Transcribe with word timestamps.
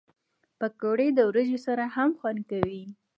پکورې 0.59 1.07
د 1.13 1.19
وریجو 1.29 1.59
سره 1.67 1.83
هم 1.95 2.09
خوند 2.19 2.41
کوي 2.49 2.83